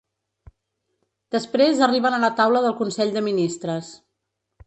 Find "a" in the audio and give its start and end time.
2.17-2.21